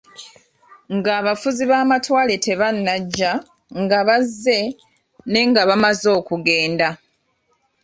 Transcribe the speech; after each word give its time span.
Nga 0.95 1.11
abafuzi 1.19 1.63
b'amatwale 1.71 2.35
tebanajja, 2.45 3.31
nga 3.81 3.99
bazze, 4.07 4.59
ne 5.29 5.41
nga 5.49 5.61
bamaze 5.69 6.07
okugenda. 6.19 6.87